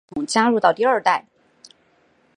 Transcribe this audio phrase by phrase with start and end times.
[0.03, 1.27] 光学识别系统加入到第二代。